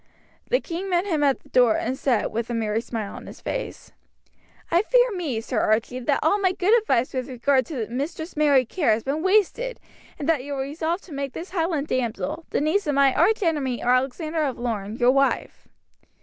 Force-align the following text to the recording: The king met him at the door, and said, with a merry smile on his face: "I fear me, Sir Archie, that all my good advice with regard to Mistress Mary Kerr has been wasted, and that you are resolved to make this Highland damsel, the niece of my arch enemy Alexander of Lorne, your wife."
The 0.49 0.59
king 0.59 0.89
met 0.89 1.05
him 1.05 1.23
at 1.23 1.41
the 1.43 1.49
door, 1.49 1.77
and 1.77 1.95
said, 1.95 2.31
with 2.31 2.49
a 2.49 2.55
merry 2.55 2.81
smile 2.81 3.13
on 3.13 3.27
his 3.27 3.39
face: 3.39 3.91
"I 4.71 4.81
fear 4.81 5.11
me, 5.11 5.41
Sir 5.41 5.59
Archie, 5.59 5.99
that 5.99 6.21
all 6.23 6.39
my 6.39 6.53
good 6.53 6.73
advice 6.81 7.13
with 7.13 7.29
regard 7.29 7.67
to 7.67 7.85
Mistress 7.87 8.35
Mary 8.35 8.65
Kerr 8.65 8.89
has 8.89 9.03
been 9.03 9.21
wasted, 9.21 9.79
and 10.17 10.27
that 10.27 10.43
you 10.43 10.55
are 10.55 10.61
resolved 10.61 11.03
to 11.03 11.11
make 11.13 11.33
this 11.33 11.51
Highland 11.51 11.85
damsel, 11.85 12.45
the 12.49 12.59
niece 12.61 12.87
of 12.87 12.95
my 12.95 13.13
arch 13.13 13.43
enemy 13.43 13.79
Alexander 13.79 14.41
of 14.41 14.57
Lorne, 14.57 14.95
your 14.95 15.11
wife." 15.11 15.67